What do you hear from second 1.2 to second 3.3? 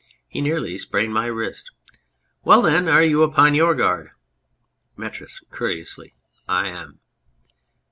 wrist.... Well, then, are you